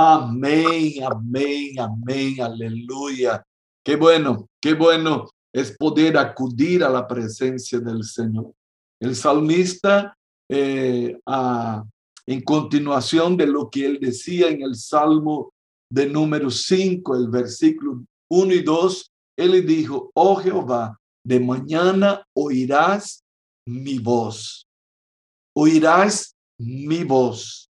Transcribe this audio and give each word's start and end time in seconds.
Amén, 0.00 1.02
amén, 1.02 1.80
amén, 1.80 2.40
aleluya. 2.40 3.44
Qué 3.84 3.96
bueno, 3.96 4.48
qué 4.62 4.74
bueno 4.74 5.28
es 5.52 5.76
poder 5.76 6.16
acudir 6.16 6.84
a 6.84 6.88
la 6.88 7.08
presencia 7.08 7.80
del 7.80 8.04
Señor. 8.04 8.54
El 9.00 9.16
salmista, 9.16 10.16
eh, 10.48 11.18
en 12.26 12.40
continuación 12.42 13.36
de 13.36 13.48
lo 13.48 13.68
que 13.68 13.86
él 13.86 13.98
decía 14.00 14.46
en 14.46 14.62
el 14.62 14.76
Salmo 14.76 15.52
de 15.90 16.08
número 16.08 16.48
5, 16.48 17.16
el 17.16 17.26
versículo 17.26 18.04
1 18.30 18.54
y 18.54 18.62
2, 18.62 19.10
él 19.36 19.66
dijo, 19.66 20.12
oh 20.14 20.36
Jehová, 20.36 20.96
de 21.26 21.40
mañana 21.40 22.24
oirás 22.36 23.24
mi 23.66 23.98
voz, 23.98 24.64
oirás 25.56 26.36
mi 26.56 27.02
voz, 27.02 27.68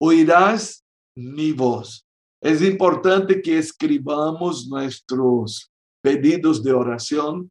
oirás 0.00 0.81
mi 1.16 1.52
voz. 1.52 2.06
Es 2.40 2.62
importante 2.62 3.40
que 3.40 3.58
escribamos 3.58 4.66
nuestros 4.66 5.70
pedidos 6.02 6.62
de 6.62 6.72
oración, 6.72 7.50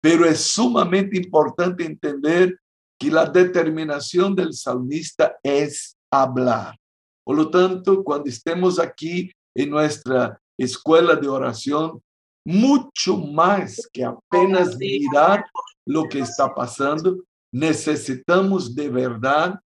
pero 0.00 0.24
es 0.24 0.40
sumamente 0.40 1.16
importante 1.16 1.84
entender 1.84 2.58
que 2.98 3.10
la 3.10 3.26
determinación 3.26 4.34
del 4.34 4.52
salmista 4.52 5.36
es 5.42 5.96
hablar. 6.12 6.78
Por 7.24 7.36
lo 7.36 7.50
tanto, 7.50 8.04
cuando 8.04 8.28
estemos 8.28 8.78
aquí 8.78 9.32
en 9.54 9.70
nuestra 9.70 10.40
escuela 10.58 11.16
de 11.16 11.28
oración, 11.28 12.02
mucho 12.44 13.16
más 13.16 13.88
que 13.92 14.04
apenas 14.04 14.76
mirar 14.76 15.44
lo 15.86 16.08
que 16.08 16.20
está 16.20 16.54
pasando, 16.54 17.16
necesitamos 17.52 18.74
de 18.74 18.88
verdad 18.88 19.60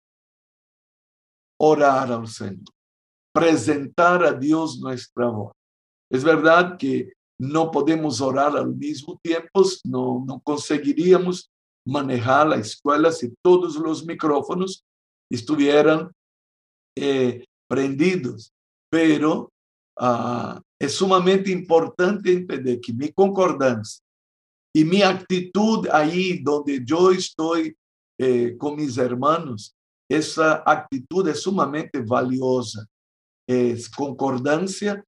orar 1.59 2.11
al 2.11 2.27
Señor, 2.27 2.63
presentar 3.33 4.23
a 4.23 4.33
Dios 4.33 4.79
nuestra 4.79 5.27
voz. 5.27 5.53
Es 6.11 6.23
verdad 6.23 6.77
que 6.77 7.11
no 7.39 7.71
podemos 7.71 8.21
orar 8.21 8.55
al 8.55 8.75
mismo 8.75 9.19
tiempo, 9.21 9.63
no, 9.85 10.23
no 10.25 10.39
conseguiríamos 10.41 11.49
manejar 11.85 12.47
la 12.47 12.57
escuela 12.57 13.11
si 13.11 13.33
todos 13.43 13.75
los 13.75 14.05
micrófonos 14.05 14.83
estuvieran 15.29 16.11
eh, 16.95 17.43
prendidos, 17.67 18.53
pero 18.89 19.51
uh, 19.99 20.59
es 20.79 20.93
sumamente 20.93 21.51
importante 21.51 22.31
entender 22.31 22.79
que 22.79 22.93
mi 22.93 23.11
concordancia 23.11 24.03
y 24.75 24.83
mi 24.85 25.01
actitud 25.01 25.87
ahí 25.91 26.39
donde 26.39 26.81
yo 26.85 27.11
estoy 27.11 27.75
eh, 28.19 28.55
con 28.57 28.75
mis 28.75 28.97
hermanos, 28.97 29.75
esa 30.09 30.63
actitud 30.65 31.27
es 31.27 31.41
sumamente 31.41 31.99
valiosa. 32.01 32.85
Es 33.47 33.89
concordancia, 33.89 35.03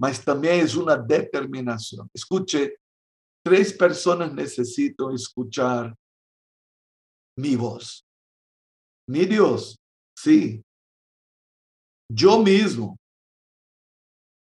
mas 0.00 0.24
también 0.24 0.64
es 0.64 0.74
una 0.74 0.96
determinación. 0.96 2.08
Escuche, 2.14 2.78
tres 3.44 3.72
personas 3.72 4.32
necesitan 4.32 5.14
escuchar 5.14 5.94
mi 7.36 7.56
voz. 7.56 8.04
Mi 9.08 9.24
Dios, 9.24 9.78
sí. 10.16 10.62
Yo 12.12 12.42
mismo. 12.42 12.96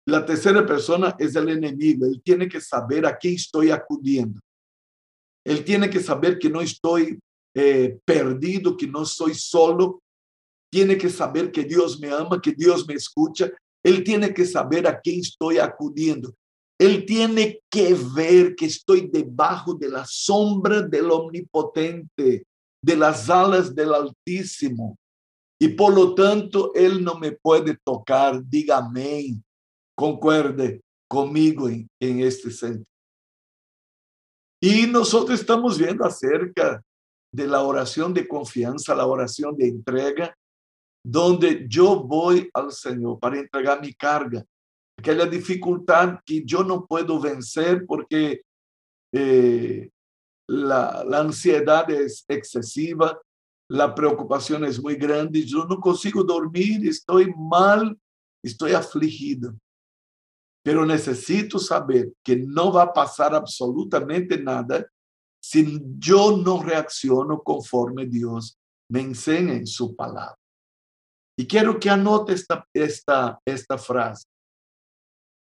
La 0.06 0.24
tercera 0.24 0.66
persona 0.66 1.14
es 1.18 1.34
el 1.36 1.48
enemigo. 1.48 2.06
Él 2.06 2.20
tiene 2.24 2.48
que 2.48 2.60
saber 2.60 3.06
a 3.06 3.16
quién 3.16 3.34
estoy 3.34 3.70
acudiendo. 3.70 4.40
Él 5.44 5.64
tiene 5.64 5.88
que 5.88 6.00
saber 6.00 6.38
que 6.38 6.50
no 6.50 6.60
estoy 6.60 7.18
eh, 7.54 7.98
perdido, 8.04 8.76
que 8.76 8.86
no 8.86 9.04
soy 9.04 9.34
solo. 9.34 10.01
Tiene 10.72 10.96
que 10.96 11.10
saber 11.10 11.52
que 11.52 11.64
Dios 11.64 12.00
me 12.00 12.10
ama, 12.10 12.40
que 12.40 12.52
Dios 12.52 12.86
me 12.88 12.94
escucha. 12.94 13.50
Él 13.84 14.02
tiene 14.02 14.32
que 14.32 14.46
saber 14.46 14.86
a 14.86 14.98
quién 14.98 15.20
estoy 15.20 15.58
acudiendo. 15.58 16.34
Él 16.80 17.04
tiene 17.04 17.60
que 17.70 17.94
ver 18.16 18.54
que 18.54 18.66
estoy 18.66 19.08
debajo 19.12 19.74
de 19.74 19.90
la 19.90 20.06
sombra 20.08 20.80
del 20.80 21.10
omnipotente, 21.10 22.46
de 22.82 22.96
las 22.96 23.28
alas 23.28 23.74
del 23.74 23.92
Altísimo. 23.92 24.96
Y 25.60 25.68
por 25.68 25.94
lo 25.94 26.14
tanto, 26.14 26.72
Él 26.74 27.04
no 27.04 27.18
me 27.18 27.32
puede 27.32 27.76
tocar. 27.84 28.42
Diga 28.42 28.78
amén. 28.78 29.44
Concuerde 29.94 30.80
conmigo 31.06 31.68
en, 31.68 31.86
en 32.00 32.20
este 32.20 32.50
sentido. 32.50 32.86
Y 34.60 34.86
nosotros 34.86 35.38
estamos 35.38 35.76
viendo 35.76 36.04
acerca 36.04 36.82
de 37.30 37.46
la 37.46 37.62
oración 37.62 38.14
de 38.14 38.26
confianza, 38.26 38.94
la 38.94 39.06
oración 39.06 39.56
de 39.56 39.68
entrega, 39.68 40.34
donde 41.04 41.66
yo 41.68 42.02
voy 42.02 42.48
al 42.54 42.70
Señor 42.70 43.18
para 43.18 43.38
entregar 43.38 43.80
mi 43.80 43.92
carga, 43.92 44.44
aquella 44.96 45.26
dificultad 45.26 46.20
que 46.24 46.44
yo 46.44 46.62
no 46.62 46.86
puedo 46.86 47.18
vencer 47.20 47.84
porque 47.86 48.42
eh, 49.12 49.90
la, 50.48 51.04
la 51.04 51.18
ansiedad 51.20 51.90
es 51.90 52.24
excesiva, 52.28 53.20
la 53.68 53.94
preocupación 53.94 54.64
es 54.64 54.80
muy 54.80 54.96
grande, 54.96 55.44
yo 55.44 55.64
no 55.64 55.80
consigo 55.80 56.22
dormir, 56.22 56.86
estoy 56.86 57.32
mal, 57.36 57.98
estoy 58.42 58.72
afligido. 58.72 59.54
Pero 60.64 60.86
necesito 60.86 61.58
saber 61.58 62.12
que 62.22 62.36
no 62.36 62.72
va 62.72 62.84
a 62.84 62.92
pasar 62.92 63.34
absolutamente 63.34 64.40
nada 64.40 64.86
si 65.42 65.80
yo 65.98 66.36
no 66.36 66.62
reacciono 66.62 67.42
conforme 67.42 68.06
Dios 68.06 68.56
me 68.88 69.00
enseña 69.00 69.54
en 69.54 69.66
su 69.66 69.96
palabra. 69.96 70.41
Y 71.38 71.46
quiero 71.46 71.78
que 71.78 71.88
anote 71.88 72.34
esta, 72.34 72.66
esta, 72.74 73.40
esta 73.46 73.78
frase. 73.78 74.26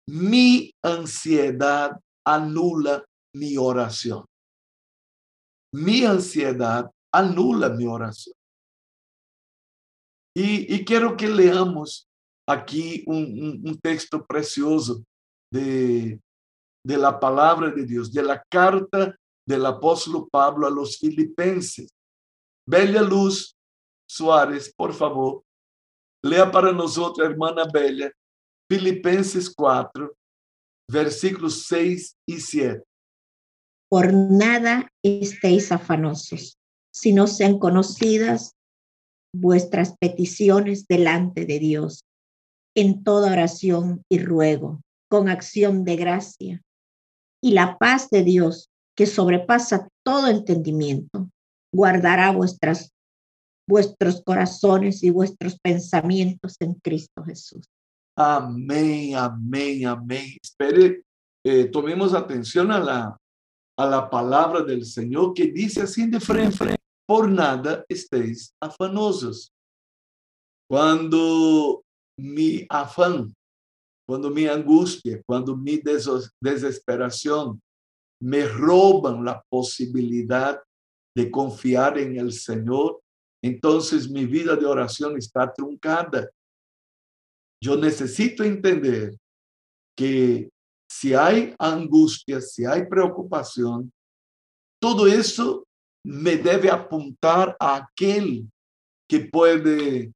Mi 0.07 0.71
ansiedad 0.83 1.99
anula 2.25 3.03
mi 3.35 3.57
oración. 3.57 4.25
Mi 5.73 6.05
ansiedad 6.05 6.91
anula 7.11 7.69
mi 7.69 7.87
oración. 7.87 8.35
Y, 10.35 10.83
quiero 10.83 11.15
que 11.15 11.27
leamos 11.27 12.07
aquí 12.47 13.03
un, 13.05 13.79
texto 13.81 14.25
precioso 14.25 15.03
de, 15.51 16.19
de 16.83 16.97
la 16.97 17.19
palabra 17.19 17.69
de 17.69 17.85
Dios, 17.85 18.11
de 18.11 18.23
la 18.23 18.43
carta 18.51 19.15
del 19.47 19.65
apóstol 19.65 20.27
Pablo 20.31 20.65
a 20.67 20.71
los 20.71 20.97
filipenses. 20.97 21.89
Bella 22.67 23.01
Luz 23.01 23.55
Suárez, 24.09 24.73
por 24.75 24.93
favor, 24.93 25.43
lea 26.23 26.49
para 26.51 26.71
nosotros, 26.71 27.27
hermana 27.27 27.65
Bella, 27.71 28.11
Filipenses 28.69 29.53
4, 29.53 30.13
versículos 30.89 31.65
6 31.67 32.15
y 32.27 32.39
7. 32.39 32.83
Por 33.89 34.13
nada 34.13 34.89
estéis 35.03 35.71
afanosos, 35.71 36.57
si 36.91 37.13
no 37.13 37.27
sean 37.27 37.59
conocidas 37.59 38.55
vuestras 39.35 39.95
peticiones 39.97 40.87
delante 40.87 41.45
de 41.45 41.59
Dios 41.59 42.03
en 42.75 43.03
toda 43.03 43.31
oración 43.31 44.03
y 44.09 44.19
ruego, 44.19 44.81
con 45.09 45.29
acción 45.29 45.83
de 45.83 45.95
gracia. 45.95 46.61
Y 47.41 47.51
la 47.51 47.77
paz 47.77 48.09
de 48.09 48.23
Dios, 48.23 48.69
que 48.95 49.05
sobrepasa 49.05 49.89
todo 50.03 50.27
entendimiento, 50.27 51.29
guardará 51.73 52.31
vuestras, 52.31 52.92
vuestros 53.67 54.21
corazones 54.23 55.03
y 55.03 55.09
vuestros 55.09 55.57
pensamientos 55.59 56.55
en 56.59 56.73
Cristo 56.75 57.23
Jesús. 57.23 57.67
Amén, 58.15 59.15
amén, 59.15 59.87
amén. 59.87 60.37
Espere, 60.41 61.03
eh, 61.43 61.65
tomemos 61.65 62.13
atención 62.13 62.71
a 62.71 62.79
la, 62.79 63.17
a 63.77 63.85
la 63.85 64.09
palabra 64.09 64.61
del 64.61 64.85
Señor 64.85 65.33
que 65.33 65.47
dice 65.47 65.81
así 65.81 66.07
de 66.07 66.19
frente, 66.19 66.75
por 67.07 67.29
nada 67.29 67.83
estéis 67.89 68.53
afanosos. 68.61 69.51
Cuando 70.69 71.83
mi 72.17 72.65
afán, 72.69 73.33
cuando 74.07 74.29
mi 74.29 74.45
angustia, 74.45 75.21
cuando 75.25 75.55
mi 75.55 75.81
desesperación 76.39 77.61
me 78.21 78.45
roban 78.45 79.25
la 79.25 79.43
posibilidad 79.49 80.61
de 81.15 81.29
confiar 81.29 81.97
en 81.97 82.17
el 82.17 82.31
Señor, 82.31 83.02
entonces 83.43 84.09
mi 84.09 84.25
vida 84.25 84.55
de 84.55 84.65
oración 84.65 85.17
está 85.17 85.51
truncada. 85.51 86.29
Yo 87.61 87.75
necesito 87.75 88.41
entender 88.43 89.17
que 89.97 90.49
si 90.89 91.13
hay 91.13 91.53
angustia, 91.59 92.39
si 92.39 92.65
hay 92.65 92.85
preocupación, 92.85 93.91
todo 94.81 95.07
eso 95.07 95.65
me 96.05 96.37
debe 96.37 96.71
apuntar 96.71 97.55
a 97.59 97.75
aquel 97.75 98.49
que 99.09 99.19
puede 99.19 100.13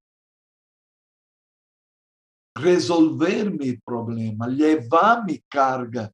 resolver 2.55 3.51
mi 3.51 3.77
problema, 3.77 4.47
llevar 4.47 5.25
mi 5.25 5.39
carga, 5.49 6.11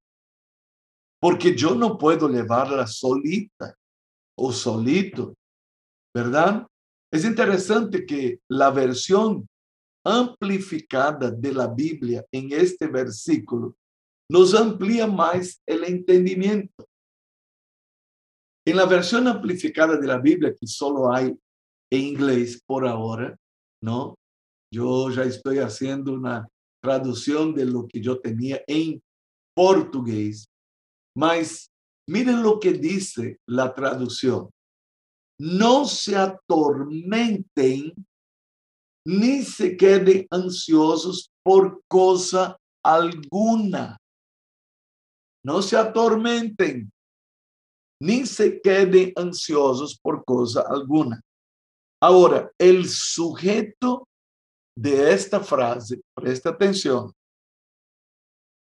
porque 1.22 1.56
yo 1.56 1.76
no 1.76 1.96
puedo 1.96 2.28
llevarla 2.28 2.88
solita 2.88 3.76
o 4.36 4.52
solito, 4.52 5.36
¿verdad? 6.14 6.68
Es 7.14 7.26
interesante 7.26 8.08
que 8.08 8.40
la 8.50 8.72
versión 8.72 9.48
amplificada 10.04 11.30
de 11.30 11.54
la 11.54 11.68
Biblia 11.68 12.26
en 12.32 12.52
este 12.52 12.88
versículo 12.88 13.78
nos 14.32 14.56
amplía 14.56 15.06
más 15.06 15.62
el 15.68 15.84
entendimiento. 15.84 16.88
En 18.66 18.78
la 18.78 18.88
versión 18.88 19.28
amplificada 19.28 19.96
de 19.96 20.08
la 20.08 20.18
Biblia, 20.18 20.56
que 20.60 20.66
solo 20.66 21.14
hay 21.14 21.38
en 21.92 22.02
inglés 22.02 22.60
por 22.66 22.88
ahora, 22.88 23.38
¿no? 23.84 24.16
Yo 24.74 25.12
ya 25.12 25.22
estoy 25.22 25.60
haciendo 25.60 26.14
una 26.14 26.48
traducción 26.82 27.54
de 27.54 27.66
lo 27.66 27.88
que 27.88 28.02
yo 28.02 28.20
tenía 28.20 28.64
en 28.66 29.00
portugués. 29.56 30.46
Mas 31.16 31.70
miren 32.10 32.42
lo 32.42 32.60
que 32.60 32.74
dice 32.74 33.38
la 33.48 33.72
traducción. 33.72 34.50
No 35.46 35.84
se 35.84 36.16
atormenten 36.16 37.94
ni 39.06 39.44
se 39.44 39.76
queden 39.76 40.26
ansiosos 40.32 41.30
por 41.44 41.82
cosa 41.90 42.58
alguna. 42.82 43.98
No 45.44 45.62
se 45.62 45.76
atormenten, 45.76 46.90
ni 48.02 48.26
se 48.26 48.62
queden 48.62 49.12
ansiosos 49.18 50.00
por 50.02 50.24
cosa 50.24 50.62
alguna. 50.62 51.20
Ahora, 52.02 52.50
el 52.58 52.88
sujeto 52.88 54.08
de 54.78 55.12
esta 55.12 55.42
frase, 55.42 56.00
presta 56.16 56.52
atención, 56.52 57.12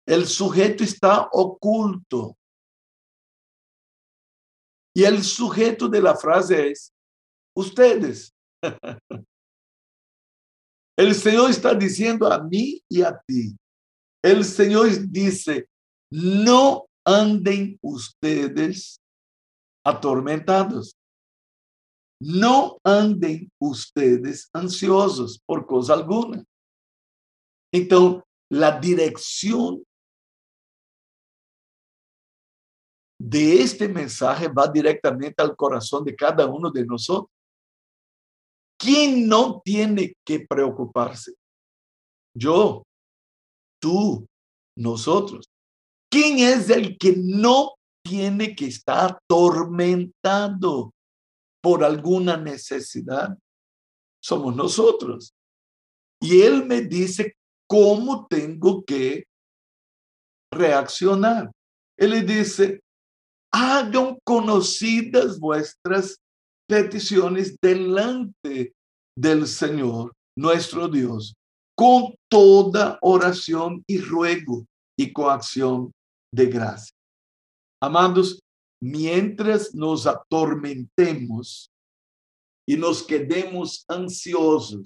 el 0.07 0.27
sujeto 0.27 0.83
está 0.83 1.29
oculto. 1.31 2.35
Y 4.93 5.03
el 5.03 5.23
sujeto 5.23 5.87
de 5.87 6.01
la 6.01 6.15
frase 6.15 6.71
es 6.71 6.91
ustedes. 7.55 8.33
El 10.97 11.15
Señor 11.15 11.49
está 11.49 11.73
diciendo 11.73 12.27
a 12.29 12.43
mí 12.43 12.83
y 12.89 13.01
a 13.03 13.17
ti. 13.25 13.55
El 14.21 14.43
Señor 14.43 14.89
dice, 15.07 15.69
no 16.11 16.87
anden 17.05 17.79
ustedes 17.81 18.99
atormentados. 19.85 20.97
No 22.21 22.79
anden 22.83 23.49
ustedes 23.61 24.49
ansiosos 24.51 25.39
por 25.45 25.65
cosa 25.65 25.93
alguna. 25.93 26.43
Então, 27.71 28.21
la 28.51 28.71
dirección 28.71 29.83
de 33.19 33.61
este 33.61 33.89
mensaje 33.89 34.47
va 34.47 34.67
directamente 34.67 35.41
al 35.41 35.55
corazón 35.55 36.05
de 36.05 36.15
cada 36.15 36.45
uno 36.45 36.71
de 36.71 36.85
nosotros. 36.85 37.29
¿Quién 38.79 39.27
no 39.27 39.61
tiene 39.63 40.13
que 40.25 40.39
preocuparse? 40.47 41.33
Yo, 42.33 42.83
tú, 43.81 44.25
nosotros. 44.77 45.49
¿Quién 46.09 46.39
es 46.39 46.69
el 46.69 46.97
que 46.97 47.13
no 47.17 47.73
tiene 48.03 48.55
que 48.55 48.67
estar 48.67 49.19
atormentado 49.21 50.93
por 51.61 51.83
alguna 51.83 52.37
necesidad? 52.37 53.37
Somos 54.23 54.55
nosotros. 54.55 55.33
Y 56.21 56.41
él 56.41 56.65
me 56.65 56.81
dice 56.81 57.35
cómo 57.67 58.27
tengo 58.27 58.83
que 58.85 59.25
reaccionar. 60.51 61.51
Él 61.97 62.25
dice, 62.25 62.81
hagan 63.51 64.17
conocidas 64.23 65.39
vuestras 65.39 66.17
peticiones 66.67 67.55
delante 67.61 68.73
del 69.17 69.47
Señor, 69.47 70.13
nuestro 70.37 70.87
Dios, 70.87 71.33
con 71.75 72.15
toda 72.29 72.99
oración 73.01 73.83
y 73.87 73.99
ruego 73.99 74.65
y 74.97 75.11
coacción 75.11 75.91
de 76.33 76.45
gracia. 76.45 76.93
Amados, 77.81 78.39
mientras 78.81 79.73
nos 79.73 80.05
atormentemos 80.05 81.71
y 82.67 82.75
nos 82.75 83.01
quedemos 83.03 83.83
ansiosos, 83.87 84.85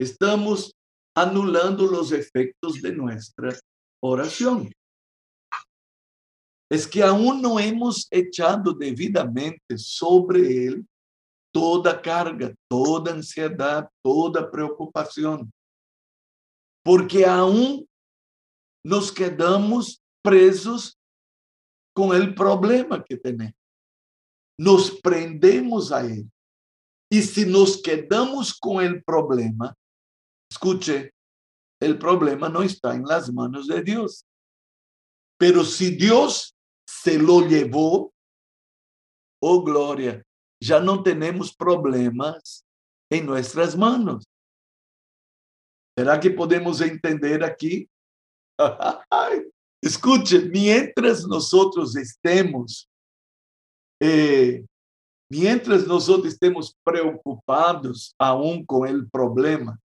estamos 0.00 0.72
anulando 1.16 1.86
los 1.86 2.12
efectos 2.12 2.80
de 2.82 2.92
nuestra 2.92 3.54
oración. 4.02 4.72
Es 6.70 6.86
que 6.86 7.02
aún 7.02 7.40
no 7.40 7.58
hemos 7.58 8.06
echado 8.10 8.74
debidamente 8.74 9.78
sobre 9.78 10.66
él 10.66 10.86
toda 11.52 12.00
carga, 12.00 12.54
toda 12.68 13.12
ansiedad, 13.12 13.88
toda 14.02 14.50
preocupación. 14.50 15.50
Porque 16.84 17.24
aún 17.24 17.88
nos 18.84 19.10
quedamos 19.10 20.00
presos 20.22 20.96
com 21.94 22.08
o 22.08 22.34
problema 22.34 23.02
que 23.02 23.16
temos. 23.16 23.52
Nos 24.58 24.90
prendemos 24.90 25.90
a 25.90 26.04
ele. 26.04 26.28
E 27.10 27.22
se 27.22 27.46
nos 27.46 27.76
quedamos 27.76 28.52
com 28.52 28.76
o 28.76 29.02
problema, 29.02 29.74
escute, 30.52 31.12
o 31.82 31.98
problema 31.98 32.48
não 32.48 32.62
está 32.62 32.94
em 32.94 33.02
las 33.02 33.30
manos 33.30 33.66
de 33.66 33.82
Deus. 33.82 34.24
Pero 35.38 35.64
se 35.64 35.90
Deus 35.90 36.52
se 37.02 37.16
lo 37.16 37.38
levou, 37.38 38.12
oh 39.40 39.62
glória, 39.62 40.24
já 40.60 40.80
não 40.80 41.02
temos 41.02 41.52
problemas 41.52 42.64
em 43.10 43.22
nossas 43.22 43.74
manos. 43.74 44.24
Será 45.96 46.18
que 46.18 46.30
podemos 46.30 46.80
entender 46.80 47.44
aqui? 47.44 47.88
Escuche, 49.82 50.40
mientras 50.40 51.24
nosotros 51.24 51.94
estemos, 51.94 52.88
eh, 54.02 54.64
mientras 55.30 55.86
nosotros 55.86 56.32
estemos 56.32 56.74
preocupados 56.84 58.12
aún 58.18 58.66
con 58.66 58.88
el 58.88 59.08
problema, 59.08 59.78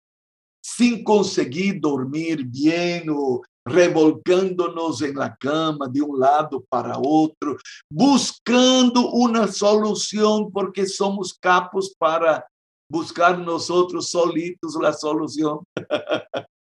sin 0.65 1.05
conseguir 1.05 1.79
dormir 1.79 2.43
bien 2.45 3.11
o 3.11 3.43
revolcándonos 3.65 5.03
en 5.03 5.17
la 5.17 5.37
cama 5.37 5.89
de 5.89 6.03
un 6.03 6.19
lado 6.19 6.65
para 6.69 6.99
otro, 6.99 7.57
buscando 7.91 9.11
una 9.11 9.47
solución 9.49 10.51
porque 10.51 10.87
somos 10.87 11.35
capos 11.35 11.95
para 11.97 12.47
buscar 12.91 13.39
nosotros 13.39 14.11
solitos 14.11 14.77
la 14.81 14.93
solución. 14.93 15.61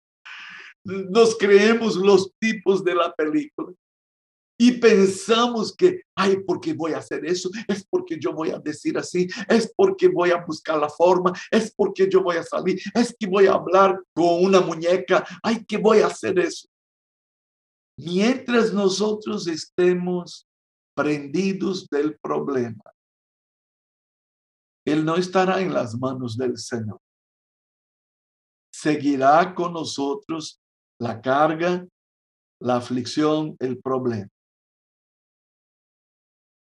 nos 0.83 1.37
creemos 1.37 1.95
los 1.95 2.31
tipos 2.39 2.83
de 2.83 2.95
la 2.95 3.13
película 3.13 3.73
y 4.59 4.73
pensamos 4.73 5.75
que, 5.75 6.03
ay, 6.15 6.37
porque 6.45 6.75
a 6.93 6.99
hacer 6.99 7.25
eso, 7.25 7.49
es 7.67 7.83
porque 7.89 8.19
yo 8.19 8.31
voy 8.31 8.51
a 8.51 8.59
decir 8.59 8.95
así, 8.95 9.27
es 9.49 9.73
porque 9.75 10.07
voy 10.07 10.29
a 10.29 10.45
buscar 10.45 10.77
la 10.77 10.87
forma, 10.87 11.33
es 11.49 11.73
porque 11.75 12.07
voy 12.21 12.37
a 12.37 12.43
salir, 12.43 12.79
es 12.93 13.15
que 13.19 13.25
voy 13.25 13.47
a 13.47 13.53
hablar 13.53 13.99
con 14.13 14.45
una 14.45 14.61
muñeca, 14.61 15.25
ay, 15.41 15.65
que 15.65 15.77
voy 15.77 16.01
a 16.01 16.07
hacer 16.07 16.37
eso. 16.37 16.67
Mientras 17.97 18.73
nosotros 18.73 19.47
estemos 19.47 20.47
prendidos 20.95 21.87
del 21.89 22.17
problema, 22.19 22.83
Él 24.85 25.05
no 25.05 25.15
estará 25.15 25.61
en 25.61 25.73
las 25.73 25.95
manos 25.97 26.37
del 26.37 26.57
Señor. 26.57 26.99
Seguirá 28.73 29.53
con 29.53 29.73
nosotros 29.73 30.59
la 30.99 31.21
carga, 31.21 31.87
la 32.59 32.77
aflicción, 32.77 33.55
el 33.59 33.79
problema. 33.79 34.29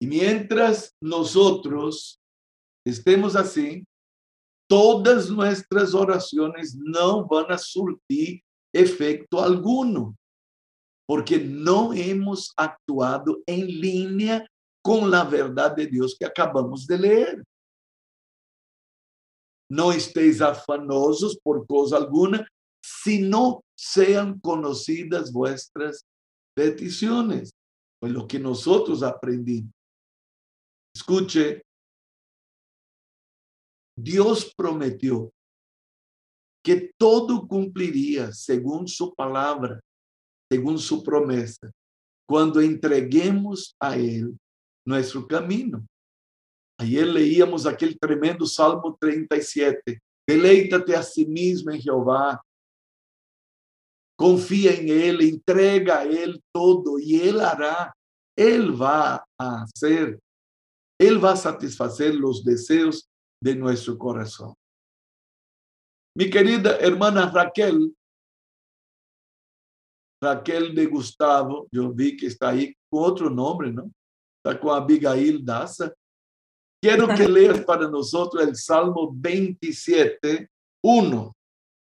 Y 0.00 0.06
mientras 0.06 0.96
nosotros 1.00 2.20
estemos 2.84 3.36
así, 3.36 3.84
todas 4.68 5.30
nuestras 5.30 5.94
oraciones 5.94 6.74
no 6.74 7.26
van 7.26 7.52
a 7.52 7.58
surtir 7.58 8.42
efecto 8.74 9.40
alguno, 9.40 10.16
porque 11.12 11.38
no 11.38 11.92
hemos 11.92 12.54
actuado 12.56 13.42
en 13.44 13.66
línea 13.66 14.48
con 14.82 15.10
la 15.10 15.24
verdad 15.24 15.76
de 15.76 15.86
Dios 15.86 16.16
que 16.18 16.24
acabamos 16.24 16.86
de 16.86 16.98
leer. 16.98 17.44
No 19.70 19.92
estéis 19.92 20.40
afanosos 20.40 21.38
por 21.44 21.66
cosa 21.66 21.98
alguna, 21.98 22.48
sino 22.82 23.60
sean 23.76 24.40
conocidas 24.40 25.30
vuestras 25.30 26.06
peticiones. 26.56 27.52
Pues 28.00 28.10
lo 28.10 28.26
que 28.26 28.38
nosotros 28.38 29.02
aprendimos. 29.02 29.70
Escuche, 30.96 31.60
Dios 33.98 34.50
prometió 34.56 35.30
que 36.64 36.90
todo 36.96 37.46
cumpliría 37.46 38.32
según 38.32 38.88
su 38.88 39.14
palabra, 39.14 39.78
según 40.52 40.78
su 40.78 41.02
promesa, 41.02 41.72
cuando 42.28 42.60
entreguemos 42.60 43.74
a 43.80 43.96
Él 43.96 44.38
nuestro 44.86 45.26
camino. 45.26 45.82
Ayer 46.78 47.06
leíamos 47.06 47.64
aquel 47.64 47.98
tremendo 47.98 48.44
Salmo 48.44 48.94
37. 49.00 49.98
Deleítate 50.28 50.94
a 50.94 51.02
sí 51.02 51.24
mismo 51.24 51.70
en 51.70 51.80
Jehová. 51.80 52.38
Confía 54.14 54.74
en 54.74 54.90
Él, 54.90 55.22
entrega 55.22 56.00
a 56.00 56.04
Él 56.04 56.38
todo 56.54 56.98
y 56.98 57.18
Él 57.18 57.40
hará. 57.40 57.94
Él 58.36 58.78
va 58.78 59.24
a 59.38 59.62
hacer, 59.62 60.20
Él 61.00 61.24
va 61.24 61.32
a 61.32 61.36
satisfacer 61.36 62.14
los 62.14 62.44
deseos 62.44 63.08
de 63.42 63.54
nuestro 63.54 63.96
corazón. 63.96 64.52
Mi 66.14 66.28
querida 66.28 66.76
hermana 66.76 67.30
Raquel, 67.30 67.96
Raquel 70.22 70.72
de 70.72 70.86
Gustavo, 70.86 71.66
yo 71.72 71.92
vi 71.92 72.16
que 72.16 72.28
está 72.28 72.50
ahí 72.50 72.72
con 72.88 73.02
otro 73.02 73.28
nombre, 73.28 73.72
¿no? 73.72 73.90
Está 74.38 74.58
con 74.58 74.80
Abigail 74.80 75.44
Daza. 75.44 75.92
Quiero 76.80 77.08
que 77.08 77.28
leas 77.28 77.60
para 77.64 77.88
nosotros 77.88 78.46
el 78.46 78.54
Salmo 78.54 79.10
27, 79.12 80.48
1. 80.84 81.32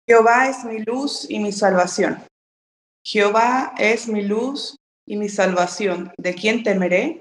Jehová 0.08 0.48
es 0.48 0.64
mi 0.64 0.78
luz 0.84 1.28
y 1.28 1.40
mi 1.40 1.50
salvación. 1.50 2.22
Jehová 3.04 3.74
es 3.76 4.06
mi 4.06 4.22
luz 4.22 4.76
y 5.06 5.16
mi 5.16 5.28
salvación. 5.28 6.12
¿De 6.16 6.34
quién 6.34 6.62
temeré? 6.62 7.20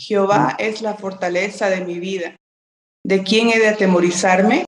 Jehová 0.00 0.56
mm. 0.58 0.62
es 0.62 0.82
la 0.82 0.94
fortaleza 0.94 1.70
de 1.70 1.84
mi 1.84 2.00
vida. 2.00 2.34
¿De 3.06 3.22
quién 3.22 3.50
he 3.50 3.58
de 3.58 3.68
atemorizarme? 3.68 4.64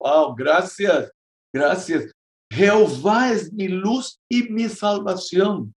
Wow, 0.00 0.34
gracias, 0.36 1.10
gracias. 1.52 2.12
Jehová 2.58 3.30
es 3.30 3.52
mi 3.52 3.68
luz 3.68 4.18
y 4.28 4.42
mi 4.48 4.68
salvación. 4.68 5.72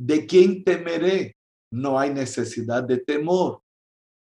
¿De 0.00 0.24
quién 0.24 0.64
temeré? 0.64 1.36
No 1.70 1.98
hay 1.98 2.08
necesidad 2.08 2.82
de 2.84 2.96
temor. 2.96 3.60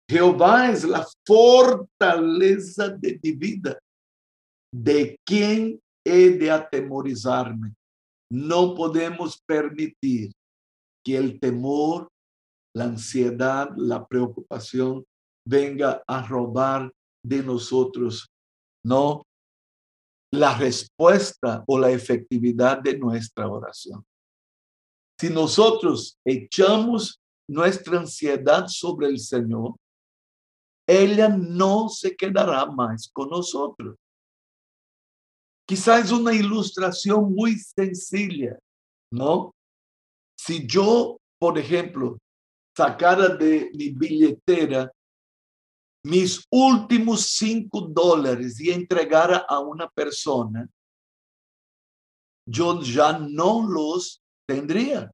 Jehová 0.10 0.72
es 0.72 0.86
la 0.86 1.06
fortaleza 1.28 2.88
de 2.88 3.20
mi 3.22 3.34
vida. 3.34 3.78
¿De 4.74 5.20
quién 5.28 5.78
he 6.06 6.30
de 6.30 6.50
atemorizarme? 6.50 7.74
No 8.32 8.76
podemos 8.76 9.38
permitir 9.46 10.32
que 11.06 11.18
el 11.18 11.38
temor, 11.38 12.08
la 12.74 12.86
ansiedad, 12.86 13.72
la 13.76 14.08
preocupación 14.08 15.04
venga 15.46 16.02
a 16.08 16.26
robar 16.26 16.94
de 17.26 17.44
nosotros, 17.44 18.30
no 18.86 19.24
la 20.32 20.58
respuesta 20.58 21.64
o 21.68 21.80
la 21.80 21.92
efectividad 21.92 22.82
de 22.82 22.98
nuestra 22.98 23.48
oración. 23.48 24.06
Si 25.20 25.30
nosotros 25.30 26.18
echamos 26.26 27.20
nuestra 27.50 28.00
ansiedad 28.00 28.68
sobre 28.68 29.08
el 29.08 29.20
Señor, 29.20 29.76
ella 30.88 31.30
no 31.30 31.90
se 31.90 32.16
quedará 32.16 32.66
más 32.66 33.10
con 33.12 33.30
nosotros. 33.30 33.96
Quizás 35.68 36.12
una 36.12 36.34
ilustración 36.34 37.34
muy 37.34 37.56
sencilla, 37.60 38.58
¿no? 39.12 39.54
Si 40.36 40.66
yo, 40.66 41.18
por 41.40 41.60
ejemplo, 41.60 42.18
sacara 42.76 43.30
de 43.30 43.70
mi 43.74 43.90
billetera 43.90 44.92
mis 46.06 46.46
últimos 46.50 47.22
cinco 47.28 47.82
dólares 47.82 48.60
y 48.60 48.72
entregara 48.72 49.38
a 49.38 49.60
una 49.60 49.90
persona, 49.90 50.68
yo 52.48 52.82
ya 52.82 53.18
no 53.18 53.68
los 53.68 54.22
tendría. 54.48 55.12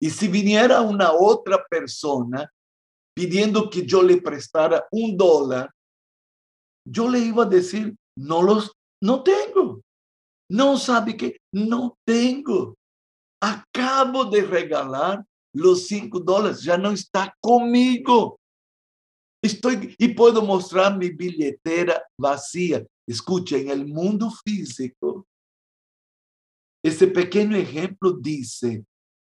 Y 0.00 0.10
si 0.10 0.28
viniera 0.28 0.80
una 0.80 1.12
otra 1.12 1.64
persona 1.68 2.50
pidiendo 3.14 3.70
que 3.70 3.86
yo 3.86 4.02
le 4.02 4.20
prestara 4.20 4.86
un 4.90 5.16
dólar, 5.16 5.72
yo 6.86 7.08
le 7.08 7.20
iba 7.20 7.44
a 7.44 7.48
decir, 7.48 7.96
no 8.18 8.42
los, 8.42 8.72
no 9.02 9.22
tengo. 9.22 9.80
No 10.50 10.76
sabe 10.76 11.16
que 11.16 11.38
no 11.52 11.96
tengo. 12.06 12.76
Acabo 13.40 14.26
de 14.26 14.42
regalar 14.42 15.24
los 15.54 15.86
cinco 15.86 16.20
dólares, 16.20 16.62
ya 16.62 16.76
no 16.76 16.90
está 16.90 17.34
conmigo. 17.40 18.38
Estoy 19.44 19.94
y 19.98 20.14
puedo 20.14 20.40
mostrar 20.40 20.96
mi 20.96 21.10
billetera 21.10 22.02
vacía. 22.18 22.82
Escucha, 23.06 23.58
en 23.58 23.68
el 23.68 23.86
mundo 23.86 24.30
físico, 24.30 25.26
este 26.82 27.08
pequeño 27.08 27.54
ejemplo 27.54 28.12
dice, 28.12 28.86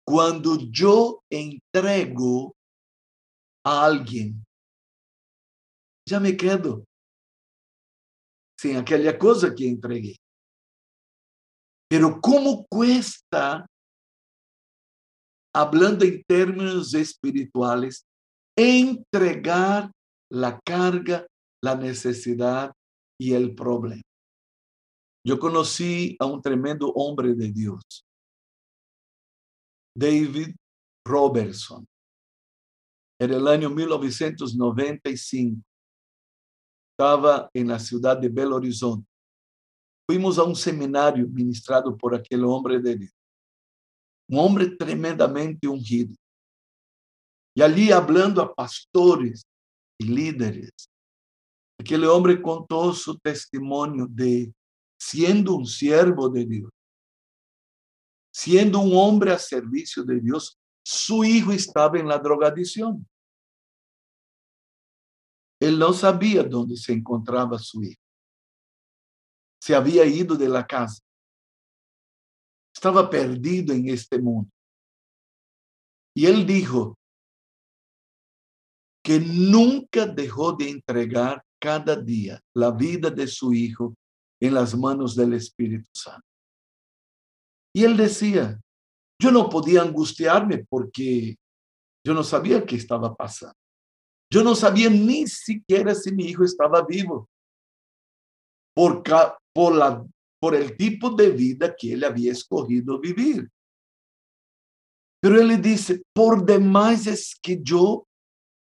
cuando 0.07 0.57
yo 0.71 1.21
entrego 1.29 2.55
a 3.67 3.87
alguien, 3.87 4.47
ya 6.09 6.21
me 6.21 6.37
quedo 6.37 6.85
sin 8.57 8.77
aquella 8.77 9.19
cosa 9.19 9.53
que 9.53 9.69
entregué. 9.69 10.15
Pero 11.91 12.21
¿cómo 12.21 12.65
cuesta, 12.69 13.67
hablando 15.53 16.05
en 16.05 16.23
términos 16.23 16.95
espirituales, 16.95 18.07
entregar 18.57 19.91
la 20.35 20.61
carga, 20.61 21.27
la 21.63 21.75
necesidad 21.75 22.73
y 23.19 23.33
el 23.33 23.55
problema? 23.55 24.03
Yo 25.27 25.39
conocí 25.39 26.17
a 26.19 26.27
un 26.27 26.43
tremendo 26.43 26.89
hombre 26.89 27.35
de 27.35 27.51
Dios, 27.51 28.05
David 29.97 30.55
Robertson. 31.07 31.87
En 33.19 33.33
el 33.33 33.47
año 33.49 33.71
1995, 33.71 35.63
estaba 36.93 37.49
en 37.55 37.69
la 37.69 37.79
ciudad 37.79 38.19
de 38.19 38.29
Belo 38.29 38.57
Horizonte. 38.57 39.09
Fuimos 40.07 40.39
a 40.39 40.45
un 40.45 40.55
seminario 40.55 41.27
ministrado 41.29 41.97
por 41.97 42.15
aquel 42.15 42.45
hombre 42.45 42.79
de 42.79 42.97
Dios. 42.97 43.13
Un 44.29 44.39
hombre 44.39 44.77
tremendamente 44.77 45.67
ungido. 45.67 46.15
Y 47.57 47.63
allí 47.63 47.91
hablando 47.91 48.43
a 48.43 48.55
pastores 48.55 49.47
y 49.99 50.07
líderes, 50.07 50.91
aquel 51.79 52.05
hombre 52.05 52.41
contó 52.41 52.93
su 52.93 53.19
testimonio 53.19 54.07
de 54.09 54.53
siendo 54.99 55.55
un 55.55 55.67
siervo 55.67 56.29
de 56.29 56.47
Dios, 56.47 56.71
siendo 58.33 58.81
un 58.81 58.93
hombre 58.95 59.33
a 59.33 59.39
servicio 59.39 60.03
de 60.03 60.21
Dios, 60.21 60.59
su 60.85 61.25
hijo 61.25 61.53
estaba 61.53 61.99
en 61.99 62.09
la 62.09 62.19
drogadicción. 62.19 63.07
Él 65.61 65.79
no 65.79 65.93
sabía 65.93 66.43
dónde 66.43 66.77
se 66.77 66.93
encontraba 66.93 67.59
su 67.59 67.83
hijo. 67.83 68.01
Se 69.61 69.75
había 69.75 70.05
ido 70.05 70.37
de 70.37 70.49
la 70.49 70.67
casa. 70.67 71.03
Estaba 72.75 73.09
perdido 73.09 73.73
en 73.73 73.89
este 73.89 74.19
mundo. 74.19 74.51
Y 76.15 76.27
él 76.27 76.47
dijo 76.47 76.99
que 79.05 79.21
nunca 79.21 80.07
dejó 80.07 80.53
de 80.53 80.71
entregar 80.71 81.45
cada 81.61 81.95
día 81.95 82.41
la 82.55 82.71
vida 82.71 83.11
de 83.11 83.27
su 83.27 83.53
hijo 83.53 83.95
en 84.41 84.55
las 84.55 84.75
manos 84.75 85.15
del 85.15 85.35
Espíritu 85.35 85.89
Santo. 85.93 86.27
Y 87.77 87.85
él 87.85 87.97
decía, 87.97 88.59
yo 89.21 89.31
no 89.31 89.49
podía 89.49 89.83
angustiarme 89.83 90.65
porque 90.69 91.37
yo 92.05 92.15
no 92.15 92.23
sabía 92.23 92.65
qué 92.65 92.77
estaba 92.77 93.15
pasando. 93.15 93.57
Yo 94.33 94.43
no 94.43 94.55
sabía 94.55 94.89
ni 94.89 95.27
siquiera 95.27 95.95
si 95.95 96.11
mi 96.11 96.25
hijo 96.25 96.45
estaba 96.45 96.83
vivo 96.83 97.29
por, 98.75 99.03
por, 99.53 99.75
la, 99.75 100.05
por 100.41 100.55
el 100.55 100.77
tipo 100.77 101.11
de 101.11 101.31
vida 101.31 101.75
que 101.77 101.93
él 101.93 102.05
había 102.05 102.33
escogido 102.33 102.99
vivir. 102.99 103.51
Pero 105.21 105.41
él 105.41 105.61
dice, 105.61 106.03
por 106.15 106.45
demás 106.45 107.07
es 107.07 107.39
que 107.41 107.61
yo 107.63 108.07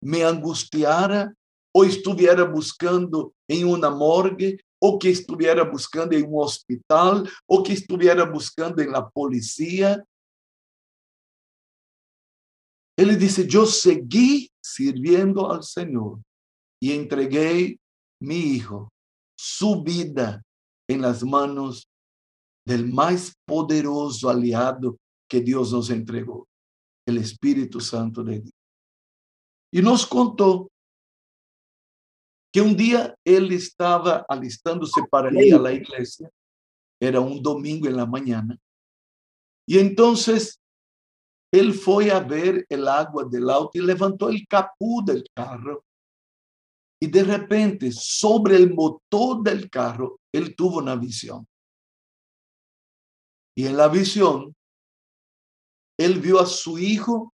me 0.02 0.24
angustiara 0.24 1.34
o 1.74 1.84
estuviera 1.84 2.44
buscando 2.44 3.34
en 3.48 3.66
una 3.66 3.90
morgue 3.90 4.58
o 4.80 4.98
que 4.98 5.10
estuviera 5.10 5.64
buscando 5.64 6.16
en 6.16 6.26
un 6.26 6.42
hospital 6.44 7.28
o 7.46 7.62
que 7.62 7.72
estuviera 7.72 8.24
buscando 8.24 8.82
en 8.82 8.92
la 8.92 9.08
policía 9.08 10.04
él 12.98 13.16
dice, 13.16 13.46
yo 13.46 13.64
seguí 13.64 14.50
sirviendo 14.60 15.52
al 15.52 15.62
Señor 15.62 16.20
y 16.82 16.90
entregué 16.92 17.78
mi 18.20 18.38
hijo, 18.38 18.88
su 19.38 19.84
vida 19.84 20.42
en 20.90 21.02
las 21.02 21.22
manos 21.22 21.86
del 22.66 22.92
más 22.92 23.34
poderoso 23.46 24.28
aliado 24.28 24.98
que 25.30 25.40
Dios 25.40 25.72
nos 25.72 25.90
entregó, 25.90 26.48
el 27.06 27.18
Espíritu 27.18 27.80
Santo 27.80 28.24
de 28.24 28.40
Dios. 28.40 28.57
Y 29.70 29.82
nos 29.82 30.06
contó 30.06 30.70
que 32.52 32.60
un 32.60 32.76
día 32.76 33.14
él 33.24 33.52
estaba 33.52 34.24
alistándose 34.28 35.02
para 35.10 35.30
ir 35.42 35.54
a 35.54 35.58
la 35.58 35.72
iglesia, 35.72 36.30
era 37.00 37.20
un 37.20 37.42
domingo 37.42 37.86
en 37.86 37.96
la 37.96 38.06
mañana, 38.06 38.58
y 39.68 39.78
entonces 39.78 40.58
él 41.52 41.74
fue 41.74 42.10
a 42.10 42.20
ver 42.20 42.64
el 42.68 42.88
agua 42.88 43.24
del 43.24 43.48
auto 43.50 43.70
y 43.74 43.82
levantó 43.82 44.28
el 44.28 44.46
capú 44.46 45.02
del 45.04 45.24
carro 45.34 45.84
Y 47.00 47.06
de 47.06 47.22
repente, 47.22 47.92
sobre 47.92 48.56
el 48.56 48.74
motor 48.74 49.42
del 49.42 49.70
carro, 49.70 50.18
él 50.32 50.56
tuvo 50.56 50.78
una 50.78 50.96
visión. 50.96 51.46
Y 53.56 53.66
en 53.66 53.76
la 53.76 53.88
visión, 53.88 54.54
él 55.98 56.20
vio 56.20 56.40
a 56.40 56.46
su 56.46 56.78
hijo 56.78 57.34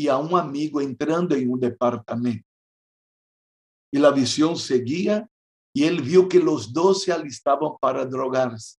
y 0.00 0.08
a 0.08 0.16
un 0.16 0.34
amigo 0.34 0.80
entrando 0.80 1.34
en 1.34 1.50
un 1.50 1.60
departamento. 1.60 2.48
Y 3.92 3.98
la 3.98 4.10
visión 4.10 4.56
seguía 4.56 5.28
y 5.74 5.84
él 5.84 6.00
vio 6.00 6.26
que 6.26 6.38
los 6.38 6.72
dos 6.72 7.02
se 7.02 7.12
alistaban 7.12 7.72
para 7.78 8.06
drogarse. 8.06 8.78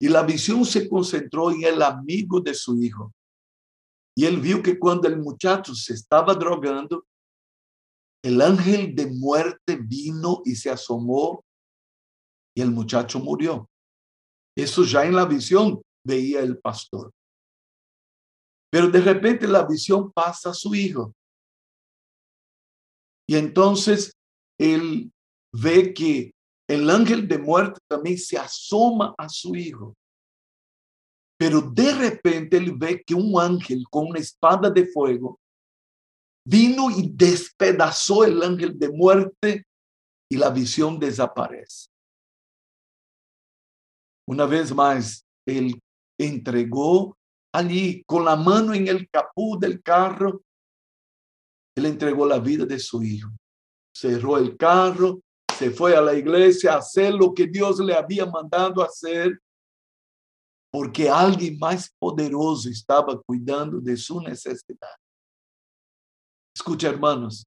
Y 0.00 0.08
la 0.08 0.22
visión 0.22 0.64
se 0.64 0.88
concentró 0.88 1.50
en 1.50 1.64
el 1.64 1.82
amigo 1.82 2.40
de 2.40 2.54
su 2.54 2.80
hijo. 2.82 3.12
Y 4.16 4.24
él 4.24 4.40
vio 4.40 4.62
que 4.62 4.78
cuando 4.78 5.06
el 5.06 5.18
muchacho 5.18 5.74
se 5.74 5.92
estaba 5.92 6.34
drogando, 6.34 7.04
el 8.22 8.40
ángel 8.40 8.94
de 8.94 9.06
muerte 9.08 9.76
vino 9.76 10.40
y 10.46 10.54
se 10.56 10.70
asomó 10.70 11.44
y 12.56 12.62
el 12.62 12.70
muchacho 12.70 13.20
murió. 13.20 13.68
Eso 14.56 14.82
ya 14.84 15.04
en 15.04 15.14
la 15.14 15.26
visión 15.26 15.82
veía 16.02 16.40
el 16.40 16.56
pastor. 16.58 17.12
Pero 18.74 18.88
de 18.88 19.00
repente 19.00 19.46
la 19.46 19.64
visión 19.64 20.10
pasa 20.10 20.50
a 20.50 20.52
su 20.52 20.74
hijo. 20.74 21.14
Y 23.24 23.36
entonces 23.36 24.10
él 24.58 25.12
ve 25.52 25.94
que 25.94 26.32
el 26.68 26.90
ángel 26.90 27.28
de 27.28 27.38
muerte 27.38 27.78
también 27.88 28.18
se 28.18 28.36
asoma 28.36 29.14
a 29.16 29.28
su 29.28 29.54
hijo. 29.54 29.94
Pero 31.38 31.60
de 31.60 31.94
repente 31.94 32.56
él 32.56 32.72
ve 32.76 33.00
que 33.06 33.14
un 33.14 33.40
ángel 33.40 33.84
con 33.88 34.08
una 34.08 34.18
espada 34.18 34.68
de 34.68 34.86
fuego 34.86 35.38
vino 36.44 36.90
y 36.90 37.12
despedazó 37.14 38.24
el 38.24 38.42
ángel 38.42 38.76
de 38.76 38.88
muerte 38.88 39.66
y 40.28 40.36
la 40.36 40.50
visión 40.50 40.98
desaparece. 40.98 41.86
Una 44.26 44.46
vez 44.46 44.74
más, 44.74 45.24
él 45.46 45.80
entregó 46.18 47.16
allí 47.54 48.02
con 48.04 48.24
la 48.24 48.34
mano 48.34 48.74
en 48.74 48.88
el 48.88 49.08
capú 49.08 49.56
del 49.58 49.80
carro, 49.80 50.42
él 51.76 51.86
entregó 51.86 52.26
la 52.26 52.40
vida 52.40 52.66
de 52.66 52.80
su 52.80 53.02
hijo. 53.02 53.30
Cerró 53.96 54.36
el 54.36 54.56
carro, 54.56 55.20
se 55.56 55.70
fue 55.70 55.96
a 55.96 56.00
la 56.00 56.14
iglesia 56.14 56.74
a 56.74 56.78
hacer 56.78 57.14
lo 57.14 57.32
que 57.32 57.46
Dios 57.46 57.78
le 57.78 57.94
había 57.94 58.26
mandado 58.26 58.82
hacer, 58.82 59.40
porque 60.72 61.08
alguien 61.08 61.56
más 61.58 61.94
poderoso 61.96 62.68
estaba 62.68 63.20
cuidando 63.22 63.80
de 63.80 63.96
su 63.96 64.20
necesidad. 64.20 64.96
Escucha, 66.56 66.88
hermanos, 66.88 67.46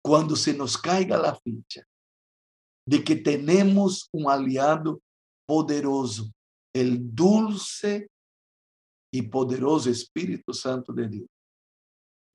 cuando 0.00 0.36
se 0.36 0.54
nos 0.54 0.78
caiga 0.78 1.18
la 1.18 1.34
ficha 1.34 1.82
de 2.86 3.02
que 3.02 3.16
tenemos 3.16 4.08
un 4.12 4.30
aliado 4.30 5.00
poderoso, 5.46 6.30
el 6.72 7.12
dulce 7.12 8.08
y 9.10 9.22
poderoso 9.22 9.90
Espíritu 9.90 10.52
Santo 10.52 10.92
de 10.92 11.08
Dios. 11.08 11.28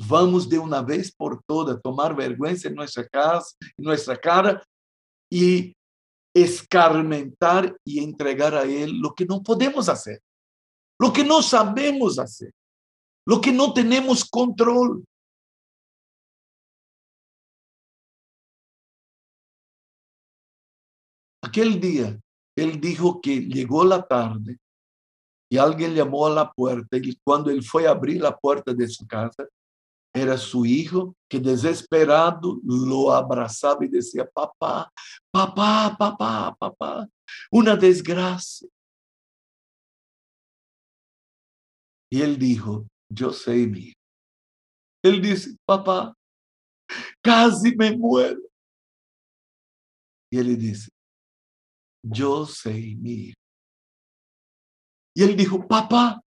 Vamos 0.08 0.50
de 0.50 0.58
una 0.58 0.82
vez 0.82 1.14
por 1.14 1.42
todas 1.44 1.82
tomar 1.82 2.16
vergüenza 2.16 2.68
en 2.68 2.76
nuestra 2.76 3.08
casa, 3.08 3.56
en 3.78 3.86
nuestra 3.86 4.18
cara 4.18 4.62
y 5.32 5.74
escarmentar 6.36 7.76
y 7.86 8.04
entregar 8.04 8.56
a 8.56 8.64
Él 8.64 9.00
lo 9.00 9.14
que 9.14 9.26
no 9.26 9.42
podemos 9.42 9.88
hacer, 9.88 10.22
lo 11.00 11.14
que 11.14 11.24
no 11.24 11.42
sabemos 11.42 12.18
hacer, 12.20 12.52
lo 13.26 13.40
que 13.40 13.52
no 13.52 13.74
tenemos 13.74 14.26
control. 14.26 15.06
Aquel 21.42 21.80
día, 21.80 22.20
él 22.56 22.80
dijo 22.80 23.22
que 23.22 23.42
llegó 23.42 23.84
la 23.84 24.02
tarde 24.08 24.58
y 25.54 25.58
alguien 25.60 25.94
llamó 25.94 26.26
a 26.26 26.32
la 26.32 26.52
puerta 26.52 26.98
y 26.98 27.16
cuando 27.24 27.52
él 27.52 27.62
fue 27.64 27.86
a 27.86 27.92
abrir 27.92 28.20
la 28.20 28.36
puerta 28.36 28.74
de 28.74 28.88
su 28.88 29.06
casa, 29.06 29.48
era 30.12 30.36
su 30.36 30.66
hijo 30.66 31.16
que 31.30 31.40
desesperado 31.40 32.60
lo 32.64 33.12
abrazaba 33.12 33.86
y 33.86 33.88
decía, 33.88 34.28
papá, 34.28 34.92
papá, 35.32 35.96
papá, 35.96 36.56
papá, 36.60 37.08
una 37.52 37.76
desgracia. 37.76 38.68
Y 42.12 42.24
él 42.24 42.40
dijo, 42.40 42.88
yo 43.08 43.32
sé, 43.32 43.68
mi 43.68 43.94
Él 45.04 45.22
dice, 45.22 45.56
papá, 45.68 46.16
casi 47.22 47.76
me 47.76 47.96
muero. 47.96 48.42
Y 50.32 50.40
él 50.40 50.58
dice, 50.58 50.90
yo 52.04 52.44
sé, 52.48 52.96
mi 52.98 53.36
Y 55.16 55.24
él 55.24 55.36
dijo, 55.36 55.68
papá, 55.68 56.22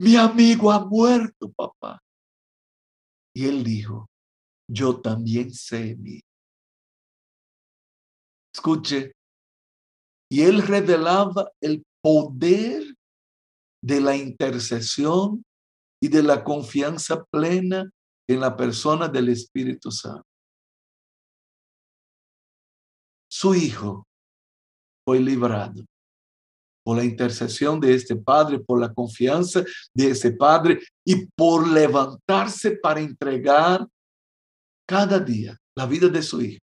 mi 0.00 0.16
amigo 0.16 0.72
ha 0.72 0.84
muerto, 0.84 1.50
papá. 1.52 2.02
Y 3.34 3.46
él 3.46 3.62
dijo, 3.62 4.08
yo 4.68 5.00
también 5.00 5.52
sé 5.52 5.96
mí. 5.96 6.20
Escuche, 8.54 9.12
y 10.30 10.42
él 10.42 10.62
revelaba 10.62 11.50
el 11.60 11.84
poder 12.02 12.82
de 13.82 14.00
la 14.00 14.16
intercesión 14.16 15.44
y 16.02 16.08
de 16.08 16.22
la 16.22 16.42
confianza 16.42 17.24
plena 17.24 17.88
en 18.28 18.40
la 18.40 18.56
persona 18.56 19.08
del 19.08 19.28
Espíritu 19.28 19.90
Santo. 19.90 20.26
Su 23.30 23.54
hijo 23.54 24.06
fue 25.04 25.20
librado 25.20 25.84
por 26.86 26.96
la 26.96 27.04
intercesión 27.04 27.80
de 27.80 27.94
este 27.94 28.14
Padre, 28.14 28.60
por 28.60 28.78
la 28.78 28.94
confianza 28.94 29.64
de 29.92 30.10
ese 30.10 30.30
Padre 30.30 30.78
y 31.04 31.26
por 31.34 31.66
levantarse 31.66 32.78
para 32.80 33.00
entregar 33.00 33.84
cada 34.86 35.18
día 35.18 35.58
la 35.74 35.84
vida 35.84 36.06
de 36.08 36.22
su 36.22 36.40
hijo 36.40 36.60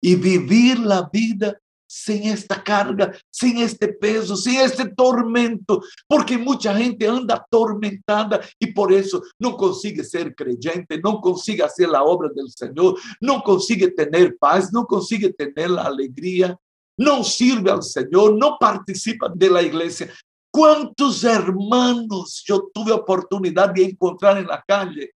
y 0.00 0.14
vivir 0.14 0.78
la 0.78 1.10
vida 1.12 1.60
sin 1.86 2.22
esta 2.22 2.64
carga, 2.64 3.14
sin 3.30 3.58
este 3.58 3.88
peso, 3.88 4.34
sin 4.34 4.60
este 4.60 4.88
tormento, 4.88 5.82
porque 6.06 6.38
mucha 6.38 6.74
gente 6.74 7.06
anda 7.06 7.34
atormentada 7.34 8.40
y 8.58 8.72
por 8.72 8.94
eso 8.94 9.22
no 9.38 9.58
consigue 9.58 10.04
ser 10.04 10.34
creyente, 10.34 10.98
no 11.04 11.20
consigue 11.20 11.62
hacer 11.62 11.90
la 11.90 12.02
obra 12.02 12.30
del 12.34 12.50
Señor, 12.50 12.98
no 13.20 13.42
consigue 13.42 13.90
tener 13.90 14.38
paz, 14.38 14.72
no 14.72 14.86
consigue 14.86 15.34
tener 15.34 15.68
la 15.68 15.82
alegría 15.82 16.58
no 16.98 17.22
sirve 17.22 17.70
al 17.70 17.82
Señor, 17.82 18.36
no 18.36 18.58
participa 18.58 19.28
de 19.34 19.48
la 19.48 19.62
iglesia. 19.62 20.12
¿Cuántos 20.50 21.22
hermanos 21.24 22.42
yo 22.44 22.68
tuve 22.74 22.92
oportunidad 22.92 23.72
de 23.72 23.84
encontrar 23.84 24.38
en 24.38 24.46
la 24.46 24.62
calle? 24.66 25.12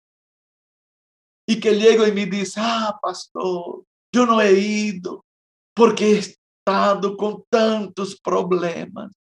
Y 1.47 1.59
que 1.59 1.71
llego 1.71 2.05
y 2.05 2.11
me 2.11 2.27
dice, 2.27 2.59
ah, 2.63 2.97
pastor, 3.01 3.83
yo 4.13 4.25
no 4.25 4.39
he 4.39 4.53
ido 4.53 5.25
porque 5.73 6.11
he 6.11 6.17
estado 6.19 7.17
con 7.17 7.43
tantos 7.49 8.19
problemas. 8.21 9.11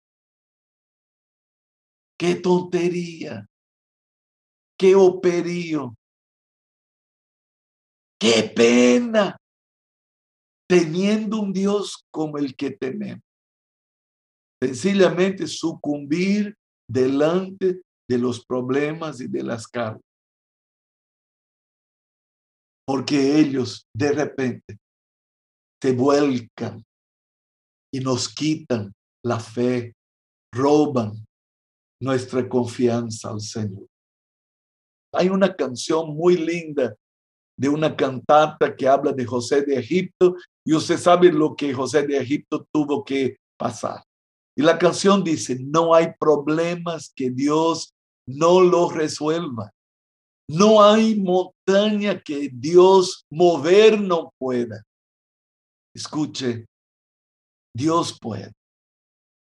Qué 2.18 2.34
tontería, 2.34 3.48
qué 4.76 4.94
operío, 4.94 5.96
qué 8.18 8.52
pena 8.54 9.39
teniendo 10.70 11.40
un 11.40 11.52
Dios 11.52 12.06
como 12.12 12.38
el 12.38 12.54
que 12.54 12.70
tenemos. 12.70 13.24
Sencillamente 14.62 15.48
sucumbir 15.48 16.56
delante 16.88 17.82
de 18.08 18.18
los 18.18 18.46
problemas 18.46 19.20
y 19.20 19.26
de 19.26 19.42
las 19.42 19.66
cargas. 19.66 20.00
Porque 22.86 23.40
ellos 23.40 23.84
de 23.92 24.12
repente 24.12 24.78
se 25.82 25.92
vuelcan 25.92 26.84
y 27.92 27.98
nos 27.98 28.32
quitan 28.32 28.92
la 29.24 29.40
fe, 29.40 29.92
roban 30.54 31.26
nuestra 32.00 32.48
confianza 32.48 33.30
al 33.30 33.40
Señor. 33.40 33.88
Hay 35.14 35.30
una 35.30 35.52
canción 35.52 36.14
muy 36.14 36.36
linda 36.36 36.94
de 37.60 37.68
una 37.68 37.94
cantata 37.94 38.74
que 38.74 38.88
habla 38.88 39.12
de 39.12 39.26
José 39.26 39.60
de 39.60 39.78
Egipto 39.78 40.34
y 40.64 40.72
usted 40.72 40.96
sabe 40.96 41.30
lo 41.30 41.54
que 41.54 41.74
José 41.74 42.06
de 42.06 42.16
Egipto 42.16 42.66
tuvo 42.72 43.04
que 43.04 43.36
pasar. 43.58 44.02
Y 44.56 44.62
la 44.62 44.78
canción 44.78 45.22
dice, 45.22 45.58
no 45.60 45.92
hay 45.92 46.14
problemas 46.18 47.12
que 47.14 47.30
Dios 47.30 47.92
no 48.26 48.62
los 48.62 48.94
resuelva. 48.94 49.70
No 50.48 50.82
hay 50.82 51.20
montaña 51.20 52.18
que 52.18 52.48
Dios 52.50 53.26
mover 53.30 54.00
no 54.00 54.32
pueda. 54.38 54.82
Escuche, 55.94 56.64
Dios 57.76 58.16
puede. 58.18 58.52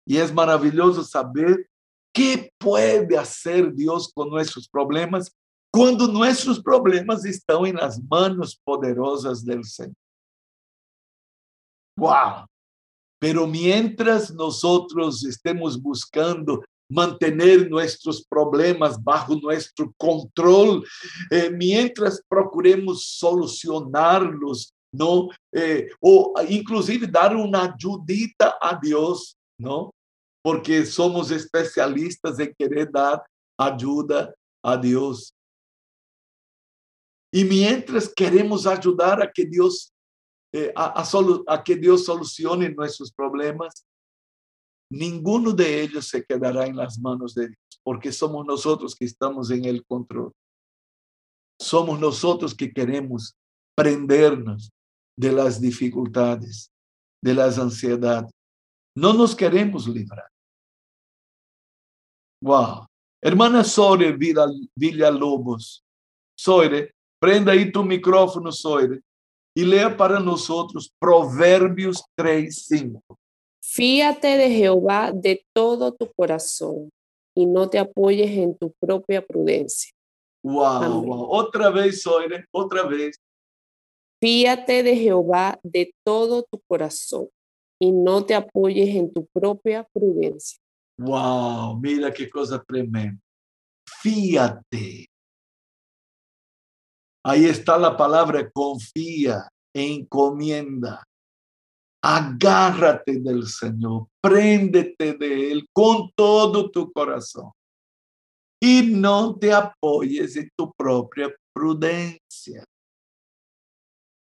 Y 0.07 0.15
es 0.15 0.33
maravilloso 0.33 1.03
saber 1.03 1.69
qué 2.15 2.49
puede 2.57 3.17
hacer 3.17 3.73
Dios 3.73 4.09
con 4.13 4.29
nuestros 4.29 4.69
problemas 4.69 5.29
cuando 5.77 6.07
nuestros 6.07 6.59
problemas 6.59 7.23
están 7.23 7.63
en 7.67 7.75
las 7.75 8.01
manos 8.01 8.59
poderosas 8.65 9.45
del 9.45 9.63
Señor. 9.63 9.93
¡Wow! 11.95 12.47
Pero 13.19 13.45
mientras 13.45 14.33
nosotros 14.33 15.23
estemos 15.23 15.79
buscando 15.79 16.63
mantener 16.89 17.69
nuestros 17.69 18.25
problemas 18.27 19.03
bajo 19.03 19.35
nuestro 19.35 19.93
control, 19.97 20.83
eh, 21.29 21.51
mientras 21.51 22.23
procuremos 22.27 23.03
solucionarlos, 23.03 24.73
¿no? 24.91 25.29
Eh, 25.53 25.89
o 26.01 26.33
inclusive 26.49 27.05
dar 27.05 27.35
una 27.35 27.65
ayudita 27.65 28.57
a 28.59 28.79
Dios, 28.81 29.37
¿no? 29.59 29.91
Porque 30.43 30.87
somos 30.87 31.29
especialistas 31.29 32.39
en 32.39 32.51
querer 32.57 32.91
dar 32.91 33.23
ayuda 33.59 34.33
a 34.63 34.75
Dios. 34.75 35.36
Y 37.31 37.43
mientras 37.43 38.13
queremos 38.13 38.65
ayudar 38.65 39.21
a 39.21 39.31
que 39.31 39.45
Dios 39.45 39.93
eh, 40.53 40.71
a, 40.75 41.63
que 41.63 41.75
Dios 41.75 42.05
solucione 42.05 42.69
nuestros 42.69 43.11
problemas, 43.11 43.85
ninguno 44.89 45.51
de 45.51 45.81
ellos 45.81 46.07
se 46.07 46.23
quedará 46.23 46.65
en 46.65 46.77
las 46.77 46.97
manos 46.99 47.35
de 47.35 47.49
Dios, 47.49 47.79
porque 47.83 48.11
somos 48.11 48.45
nosotros 48.45 48.95
que 48.95 49.05
estamos 49.05 49.51
en 49.51 49.65
el 49.65 49.85
control. 49.85 50.31
Somos 51.59 51.99
nosotros 51.99 52.55
que 52.55 52.71
queremos 52.71 53.35
prendernos 53.75 54.71
de 55.17 55.31
las 55.31 55.59
dificultades, 55.59 56.71
de 57.21 57.33
las 57.33 57.57
ansiedades. 57.59 58.31
No 58.95 59.13
nos 59.13 59.35
queremos 59.35 59.87
librar. 59.87 60.29
Wow. 62.41 62.85
Hermana 63.21 63.63
Sore 63.63 64.15
Villalobos, 64.75 65.83
Soire, 66.39 66.93
prenda 67.19 67.51
aí 67.51 67.71
tu 67.71 67.83
micrófono, 67.83 68.51
Soire, 68.51 69.01
e 69.55 69.63
leia 69.63 69.89
para 69.89 70.19
nós 70.19 70.49
outros 70.49 70.89
Provérbios 70.99 72.03
3, 72.15 72.65
5. 72.67 73.01
Fíate 73.63 74.37
de 74.37 74.49
Jehová 74.49 75.11
de 75.11 75.43
todo 75.53 75.91
tu 75.91 76.07
corazón 76.15 76.89
y 77.35 77.45
no 77.45 77.69
te 77.69 77.79
apoyes 77.79 78.31
en 78.31 78.55
tu 78.55 78.71
propia 78.79 79.25
prudencia. 79.25 79.91
Wow, 80.43 81.03
wow. 81.03 81.31
Otra 81.31 81.69
vez, 81.69 82.01
Soire, 82.01 82.45
otra 82.51 82.83
vez. 82.83 83.17
Fíate 84.21 84.83
de 84.83 84.95
Jehová 84.95 85.59
de 85.63 85.93
todo 86.03 86.43
tu 86.43 86.61
corazón 86.67 87.29
y 87.79 87.91
no 87.91 88.25
te 88.25 88.33
apoyes 88.33 88.95
en 88.95 89.13
tu 89.13 89.27
propia 89.27 89.87
prudencia. 89.93 90.59
Wow, 90.97 91.79
mira 91.79 92.11
qué 92.11 92.29
cosa 92.29 92.63
tremenda. 92.63 93.19
Fíate. 94.01 95.07
Ahí 97.29 97.43
está 97.43 97.77
la 97.77 97.97
palabra 97.97 98.49
confía, 98.49 99.49
encomienda. 99.75 101.03
Agárrate 102.01 103.19
del 103.19 103.45
Señor, 103.47 104.07
préndete 104.21 105.11
de 105.11 105.51
Él 105.51 105.67
con 105.73 106.09
todo 106.15 106.71
tu 106.71 106.89
corazón 106.93 107.51
y 108.61 108.81
no 108.83 109.37
te 109.37 109.51
apoyes 109.51 110.37
en 110.37 110.49
tu 110.57 110.71
propia 110.71 111.35
prudencia. 111.53 112.63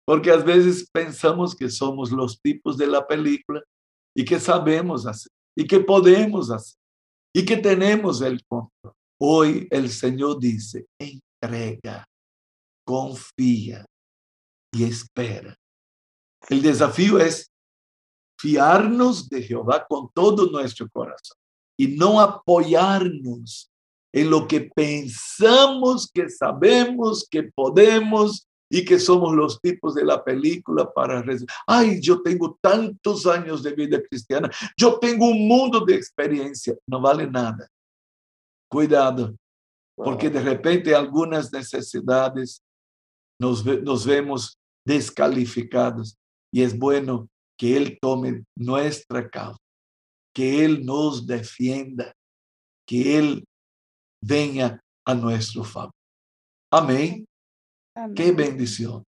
Porque 0.03 0.31
a 0.31 0.37
veces 0.37 0.89
pensamos 0.91 1.55
que 1.55 1.69
somos 1.69 2.11
los 2.11 2.41
tipos 2.41 2.75
de 2.75 2.87
la 2.87 3.05
película 3.05 3.61
y 4.17 4.25
que 4.25 4.39
sabemos 4.39 5.05
hacer 5.05 5.31
y 5.55 5.67
que 5.67 5.79
podemos 5.79 6.49
hacer 6.49 6.79
y 7.35 7.45
que 7.45 7.57
tenemos 7.57 8.19
el 8.23 8.43
control. 8.47 8.95
Hoy 9.21 9.67
el 9.69 9.89
Señor 9.89 10.39
dice, 10.39 10.87
entrega, 10.99 12.03
confía 12.89 13.85
y 14.73 14.83
espera. 14.83 15.55
El 16.49 16.63
desafío 16.63 17.19
es 17.19 17.51
fiarnos 18.41 19.29
de 19.29 19.43
Jehová 19.43 19.85
con 19.87 20.09
todo 20.11 20.49
nuestro 20.49 20.89
corazón 20.89 21.37
y 21.77 21.89
no 21.89 22.19
apoyarnos 22.19 23.69
en 24.11 24.31
lo 24.31 24.47
que 24.47 24.71
pensamos 24.75 26.09
que 26.11 26.29
sabemos 26.29 27.27
que 27.29 27.43
podemos 27.43 28.47
y 28.71 28.83
que 28.83 28.97
somos 28.97 29.35
los 29.35 29.61
tipos 29.61 29.93
de 29.93 30.05
la 30.05 30.23
película 30.23 30.91
para 30.91 31.23
ay, 31.67 32.01
yo 32.01 32.23
tengo 32.23 32.57
tantos 32.59 33.27
años 33.27 33.61
de 33.61 33.73
vida 33.73 34.01
cristiana, 34.01 34.49
yo 34.75 34.97
tengo 34.97 35.27
un 35.27 35.47
mundo 35.47 35.85
de 35.85 35.93
experiencia, 35.93 36.75
no 36.87 36.99
vale 36.99 37.27
nada. 37.27 37.69
Cuidado, 38.67 39.35
porque 39.95 40.31
de 40.31 40.41
repente 40.41 40.95
algunas 40.95 41.53
necesidades 41.53 42.63
nos, 43.39 43.65
nos 43.65 44.05
vemos 44.05 44.57
descalificados 44.85 46.17
y 46.51 46.61
es 46.61 46.77
bueno 46.77 47.29
que 47.57 47.77
Él 47.77 47.97
tome 48.01 48.45
nuestra 48.57 49.29
causa, 49.29 49.59
que 50.33 50.63
Él 50.63 50.85
nos 50.85 51.27
defienda, 51.27 52.13
que 52.87 53.17
Él 53.17 53.45
venga 54.21 54.81
a 55.05 55.13
nuestro 55.13 55.63
favor. 55.63 55.91
Amén. 56.71 57.25
Qué 58.15 58.31
bendición. 58.31 59.03